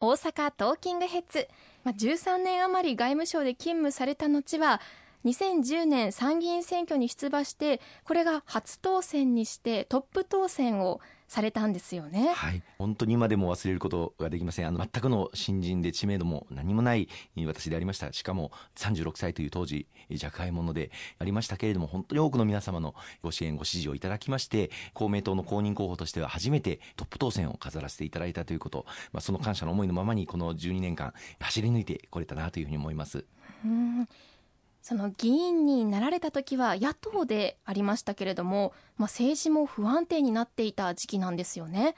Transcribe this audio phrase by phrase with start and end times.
[0.00, 1.48] 大阪トーキングヘッズ、
[1.82, 4.80] まあ、13年余り外務省で勤務された後は
[5.24, 12.32] 2010年参議院選挙に出馬してこれが初当選にしてトップ当選をされたんですよね。
[12.34, 14.66] はい、本当に今でも忘れることができません。
[14.66, 17.08] あの全くの新人で知名度も何もない
[17.46, 18.12] 私でありました。
[18.14, 19.86] しかも36歳という当時
[20.22, 33.26] 若輩者でありましたけれども、本当に多くの皆様のご支援ご支持をいただきまして、公明党の公認候補としては初めてトップ当選を飾らせていただいたということ、まあ、その感謝の思いのままにこの12年間走り抜いてこれたなというふうに思います。
[33.64, 34.08] うん
[34.88, 41.94] その議員になられた時は野党でありましたけれども、まあ、政治も不安定になっていた時期なんですよね。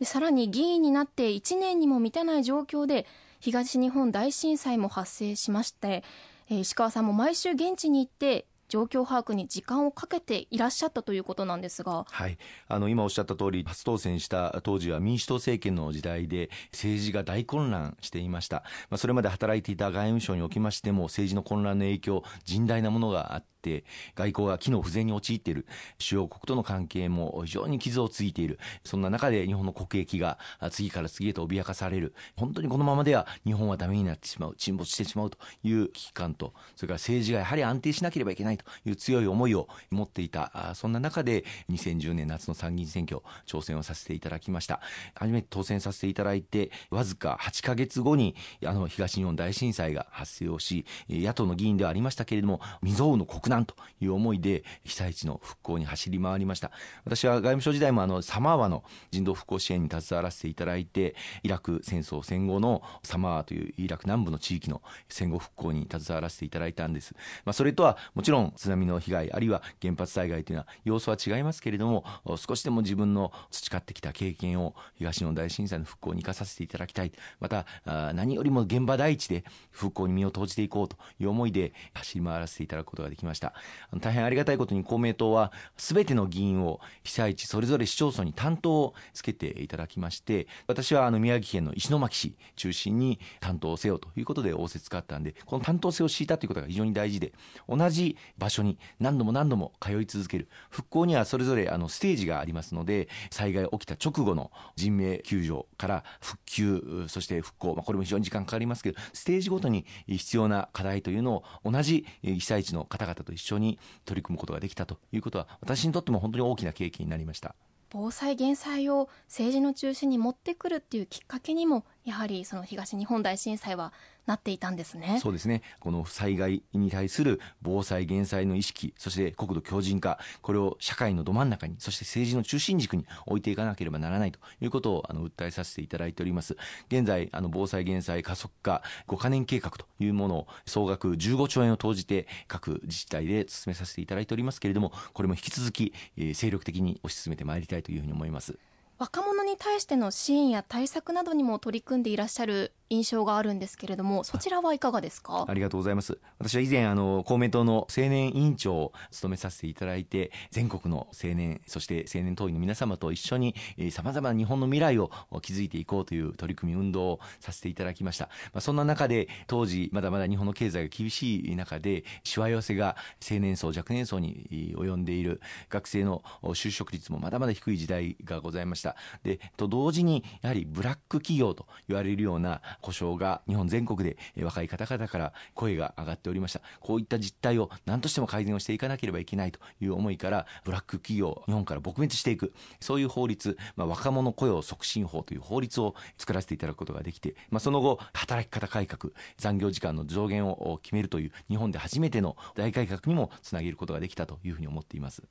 [0.00, 3.06] でさらに議員になって1年にも満たない状況で
[3.38, 6.04] 東日本大震災も発生しまして、
[6.50, 12.38] えー、石川さんも毎週現地に行って状況把握に時間をかけていらっしゃったということなんですが、はい、
[12.68, 25.66] あの今おっしゃった通り初当選した当時は民主党政権の時代で政治が大混乱していました、まあ、それまで働いていた外務省におきましても政治の混乱の影響甚大なものがあって外交が機能不全に陥っている。
[25.98, 28.58] 主要国との関係も非常に傷をついている。
[28.84, 30.38] そんな中で日本の国益が
[30.70, 32.14] 次から次へと脅かされる。
[32.36, 34.54] 本当にこのままでは日本はダメになってしまう。
[34.56, 44.80] 沈没してしまうという危機感とそれから政治がやはり安定しなければいけないという強い思いを持っていたそんな中で2010年夏の参議院選挙挑戦をさせていただきました。
[45.14, 56.70] 初めて当選させていただいてわずか8か月後にあの東日本大震災が発生をし野党の議員ではありましたけれども未曾有の国難という思いで被災地の復興に走り回りました。
[57.04, 67.14] 私は外務省時代もあのサマーワの人道復興支援に携わらせていただいてイラク戦争戦後のサマーワというイラク南部の地域の戦後復興に携わらせていただいたんです、
[67.44, 72.04] まあ、それとはもちろん津波の被害あるいは原発災害というのは様子は違いますけれども
[72.36, 77.12] 少しでも自分の培ってきた経験を東日本大震災の復興に生かさせていただきたい。
[77.40, 77.66] また
[78.14, 83.54] 何よりも現場第一で復興に身を投じていこうという思いで走り回らせていただくことができました。
[84.00, 97.32] 大変ありがたいことに公明党は全ての議員を被災地それぞれ市町村に担当をつけていただきまして私はあの宮城県の石巻市中心に担当せよということで仰せつかったんでこの担当性を敷いたということが非常に大事で
[97.68, 100.48] 同じ場所に何度も何度も通い続ける。
[100.70, 117.54] 復興にはそれぞれあのステージがありますので災害起きた直後の人命救助から復旧そして復興、まあ、これも非常に時間かかりますけどステージごとに必要な課題というのを同じ被災地の方々と一緒に取り組むことができたということは私にとっても本当に大きな経験になりました。
[117.92, 123.92] 防災減災を政治の中心に持ってくるっていうきっかけにもやはりその東日本大震災は
[124.26, 125.18] なっていたんですね。
[125.20, 125.62] そうですね。
[125.80, 136.56] この災害に対する防災減災の意識そして国土強靭化これを社会のど真ん中にそして政治の中心軸に置いていかなければならないということをあの訴えさせていただいております。
[136.88, 148.58] 現在あの防災減災加速化5カ年計画というものを総額15兆円を投じて各自治体で進めさせていただいておりますけれどもこれも引き続き、えー、精力的に推し進めてまいりたいというふうに思います。
[149.00, 149.29] 若者に
[149.60, 155.46] 対しての支援や対策などにも取り組んでいらっしゃる印象があるんですけれどもそちらはいかがですか？
[155.48, 156.18] ありがとうございます。
[156.38, 163.54] 私は以前あの公明党の青年委員長を務めさせていただいて全国の青年そして青年党員の皆様と一緒に
[163.92, 172.96] さまざまな日本の未来を築いていこうという取り組み運動をさせていただきました、まあ、そんな中で当時まだまだ日本の経済が厳しい中でしわ寄せが
[173.30, 178.96] 青年層若年層に及んでいる学生の就職率もまだまだ低い時代がございました。
[179.22, 205.22] でと同時にやはりブラック企業と言われるような故障が日本全国で若い方々から声が上がっておりましたこういった実態を何としても改善をしていかなければいけないという思いからブラック企業日本から撲滅していくそういう法律、まあ、若者雇用促進法という法律を作らせていただくことができて、まあ、その後働き方改革残業時間の上限を決めるという日本で初めての大改革にもつなげることができたというふうに思っています。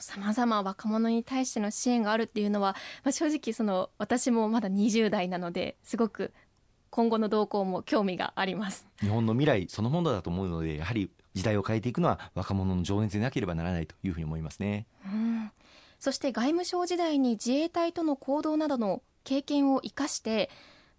[0.00, 2.74] さまざま若者に対しての支援があるっていうのは、
[3.04, 6.32] まあ、正直その私もまだ20代なのですごく
[6.90, 8.86] 今後の動向も興味があります。
[9.00, 15.50] 日本の未来そのものだと思うのでやはり時代を変えていくのは若者の情熱でなければならないというふうに思いますね、うん、
[16.00, 20.50] そして外務省時代に自衛隊との行動などの経験を生かして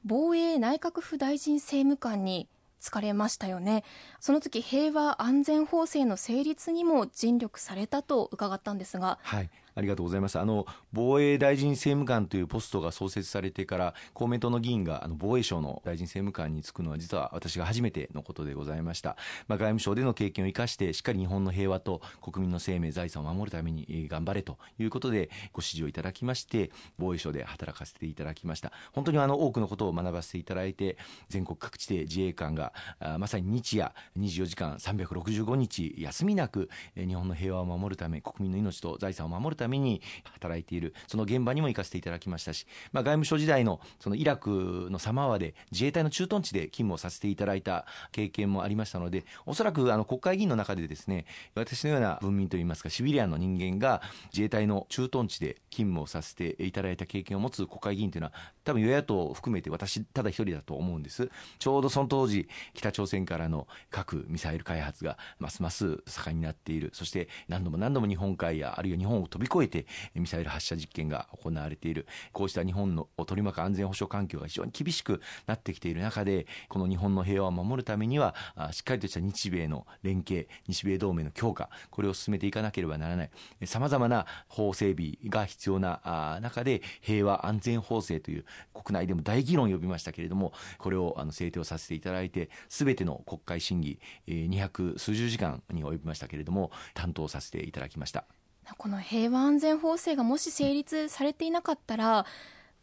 [0.06, 2.48] 防衛内閣府大臣政務官に
[2.80, 3.84] 疲れましたよね。
[4.22, 19.16] その時平和安全法制の成立にも尽力されたと伺ったんですが、はい、ありがとうございますあの防衛大臣政務官というポストが創設されてから公明党の議員があの防衛省の大臣政務官に就くのは実は私が初めてのことでございました、
[19.48, 28.74] まあ、外務省での経験を生かしてしっかり日本の平和と国民の生命財産を守るために頑張れということでご指示をいただきまして防衛省で働かせていただきました。
[28.92, 30.98] 本当にあの多くのことを学ばせていただいて
[31.30, 32.74] 全国各地で自衛官が
[33.18, 40.02] まさに日夜24時間365日休みなく日本の平和を守るため国民の命と財産を守るために
[40.34, 40.96] 働いている。
[41.08, 51.26] その現場にも行かせていただきましたし、まあ、外務省時代のそのイラクのサマワで自衛隊の駐屯地で勤務をさせていただいた経験もありましたのでおそらくあの国会議員の中でですね
[51.56, 54.02] 私のような文民といいますかシビリアンの人間が
[54.32, 58.34] 自衛隊の駐屯地で勤務をさせていただいた経験を持つ国会議員というのは
[58.64, 61.30] 多分与野党を含めて私ただ一人だと思うんです。
[61.58, 66.92] ちょうどその当時北朝鮮からの核ミサイル開発がますます盛んになっている。
[66.94, 72.08] そして何度も何度も日本海やあるいは日本を飛び越えてミサイル発射実験が行われている。
[72.32, 78.36] こうした日本の取り巻く安全保障環境が非常に厳しくなってきている中でこの日本の平和を守るためには
[78.72, 83.30] しっかりとした日米の連携日米同盟の強化これを進めていかなければならない。
[83.66, 98.39] さまざまな法整備が必要な中で平和安全法制という国内でも大議論を呼びましたけれどもこれをあの制定をさせていただいて全ての国会審議200数十時間に及びましたけれども担当させていただきました。
[98.78, 102.26] この平和安全法制がもし成立されていなかったら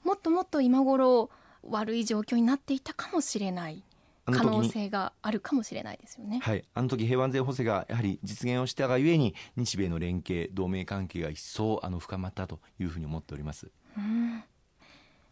[0.04, 1.30] もっともっと今頃
[1.62, 3.82] 悪い状況になっていたかもしれない
[4.26, 6.40] 可能性があるかもしれないですよね。
[6.42, 13.70] はい、あの時平和安全法制がやはり実現をしたがゆえに日米の連携同盟関係が一層あの深まったというふうに思っております。
[13.96, 14.42] うん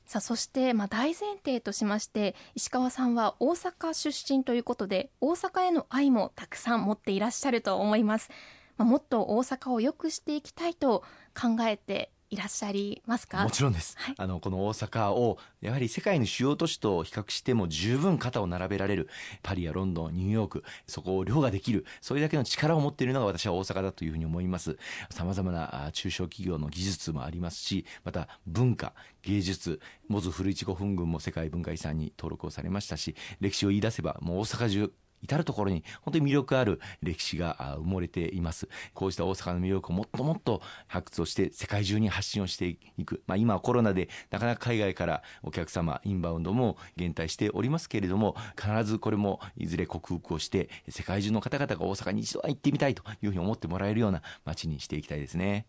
[0.06, 8.28] さあそして、まあ、大前提としまして石川さんは大阪出身ということで大阪への愛もたくさん持っていらっしゃると思います、
[8.76, 11.02] まあ、もっと大阪を良くしていきたいと
[11.34, 13.44] 考えていらっしゃいますか？
[13.44, 19.08] もちろんです、はい、あのこの大阪をやはり世界の主要都市と比較しても十分肩を並べられる
[19.44, 24.78] パリやロンドンニューヨークそこを凌駕できるそれだけの力を持っているのが私は大阪だというふうに思います。
[25.10, 34.92] さまざまな中小企業の技術もありますしまた文化芸術モズ古市古墳群も世界文化遺産に登録をされましたし歴史を言い出せばもう大阪中
[35.24, 38.68] 至る所に本当に魅力ある歴史が埋もれています。
[38.92, 55.66] こうした大阪の魅力をもっともっと発掘をして世界中に発信をしていく、まあ、今はコロナでなかなか海外からお客様インバウンドも減退しておりますけれども必ずこれもいずれ克服をして世界中の方々が大阪に一度は行ってみたいというふうに思ってもらえるような街にしていきたいですね。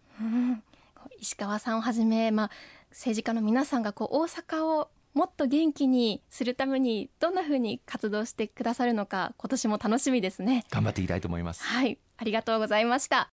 [1.19, 2.51] 石川さんをはじめ、まあ、
[2.89, 10.65] 政治家の皆さんがこう大阪をもっと元気にするためにどんなふうに活動してくださるのか今年も楽しみですね。
[10.69, 11.63] 頑張っていきたいと思います。
[11.63, 11.97] はい。
[12.17, 13.34] ありがとうございました